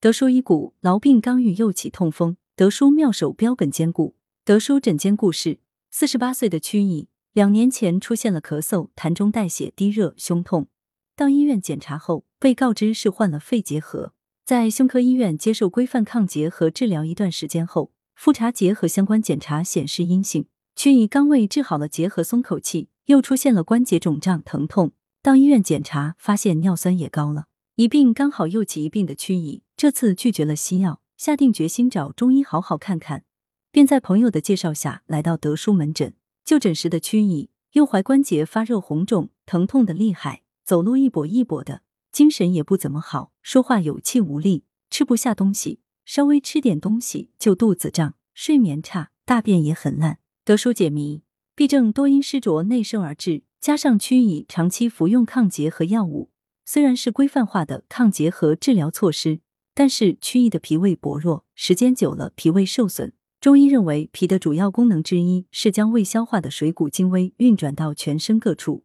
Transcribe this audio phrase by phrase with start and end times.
[0.00, 2.36] 德叔医骨，痨病刚愈又起痛风。
[2.54, 4.14] 德叔妙手标本兼顾。
[4.44, 5.58] 德叔诊间故事：
[5.90, 10.68] 四十八岁的曲乙，两年前出现了咳嗽、痰中带血、低热、胸痛，
[11.16, 14.12] 到医院检查后被告知是患了肺结核，
[14.44, 20.46] 在胸科医院接受规范抗结核治疗一段时间后，复查结核相关检查显示阴性。
[20.76, 27.46] 曲乙刚为治好了结核松口气，又出现了关节肿胀疼痛，到医院检查发现尿酸也高了。
[27.74, 33.22] 一病刚好又起一病的曲乙，这次拒绝了西药，下定决心找中医好好看看，
[33.70, 36.14] 便在朋友的介绍下来到德叔门诊。
[36.44, 50.18] 就诊时的曲乙，右踝关节发热红肿，疼痛的厉害，走路一跛一跛的，精神也不怎么好，说话有气无力，吃不下东西，稍微吃点东西就肚子胀，睡眠差，大便也很烂。
[50.44, 51.22] 德叔解谜：
[51.54, 56.30] 痹症多因湿浊内生而致，加上曲乙长期服用抗结核药物。
[56.64, 59.40] 虽然是规范化的抗结核治疗措施，
[59.78, 63.12] 但是曲乙的脾胃薄弱，时间久了脾胃受损。
[63.40, 68.82] 中医认为，脾的主要功能之一是将未消化的水谷精微运转到全身各处。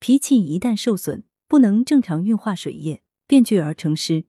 [0.00, 4.26] 脾气一旦受损，不能正常运化水液，便聚而成湿，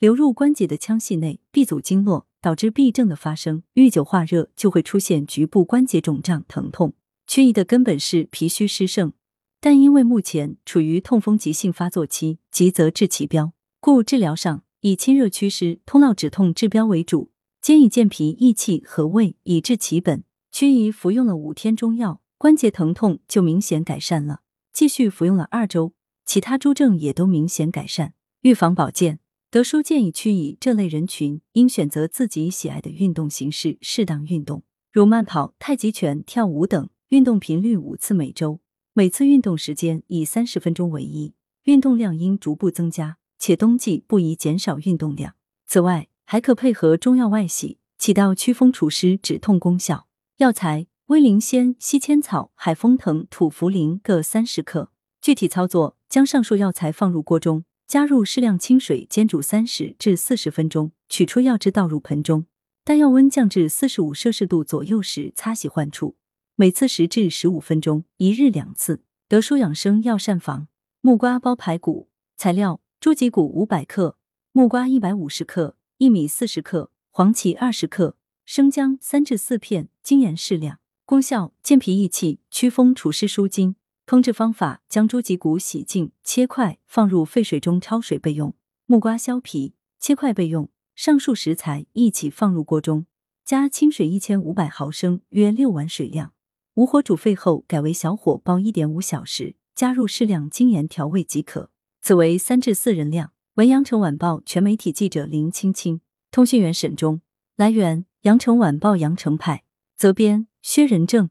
[0.00, 3.62] 流入关节的腔隙内，闭阻经络，导致痹症的发生。
[3.74, 6.94] 遇久化热，就会出现局部关节肿胀、疼痛。
[7.28, 9.12] 曲乙的根本是脾虚湿盛。
[9.60, 17.30] 但因为目前处于痛风急性发作期，急则治其标，故治疗上以清热祛湿、通络止痛治标为主，
[17.62, 20.24] 兼以健脾益气和胃以治其本。
[20.52, 24.40] 曲乙服用了五天中药，关节疼痛就明显改善了。
[24.74, 25.94] 继续服用了二周，
[26.26, 28.12] 其他诸症也都明显改善。
[28.42, 38.60] 预防保健，德叔建议曲乙这类人群应选择自己喜爱的运动形式，适当运动，如慢跑、太极拳、跳舞等，运动频率五次每周。
[38.92, 43.16] 每次运动时间以三十分钟为宜，运动量应逐步增加，
[43.46, 45.34] 且冬季不宜减少运动量。
[45.66, 50.06] 此外，还可配合中药外洗，起到祛风除湿、止痛功效。
[50.38, 54.90] 药材：威灵仙、西千草、海风藤、土茯苓各三十克。
[55.20, 62.46] 具体操作：将上述药材放入锅中，加入适量清水煎煮三十至四十分钟，取出药汁倒入盆中，
[62.82, 66.16] 待药温降至四十五摄氏度左右时，擦洗患处。
[66.56, 69.02] 每次十至十五分钟，一日两次。
[69.28, 70.68] 德舒养生药膳房：
[71.02, 72.08] 木瓜煲排骨。
[72.38, 74.16] 材料：猪脊骨五百克，
[74.52, 78.16] 木瓜一百五十克，薏米四十克，黄芪二十克，
[78.46, 80.78] 生姜三至四片，精盐适量。
[81.04, 83.76] 功效：健脾益气，祛风除湿舒筋。
[84.06, 88.54] 烹制方法：将猪脊骨洗净，切块，放入沸水中焯水备用。
[88.86, 90.70] 木瓜削皮，切块备用。
[90.94, 93.04] 上述食材一起放入锅中，
[93.44, 96.32] 加清水一千五百毫升，约六碗水量。
[96.72, 101.70] 无火煮沸后，改为小火煲一点五小时，加入适量精盐调味即可。
[102.04, 103.32] 此为三至四人量。
[103.54, 107.22] 文阳城晚报全媒体记者林青青，通讯员沈忠。
[107.56, 109.64] 来源：阳城晚报阳城派，
[109.96, 111.30] 责编：薛仁正。